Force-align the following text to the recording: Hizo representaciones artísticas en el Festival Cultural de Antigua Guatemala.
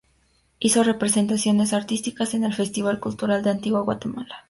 Hizo 0.59 0.81
representaciones 0.83 1.73
artísticas 1.73 2.33
en 2.33 2.43
el 2.43 2.55
Festival 2.55 2.99
Cultural 2.99 3.43
de 3.43 3.51
Antigua 3.51 3.81
Guatemala. 3.81 4.39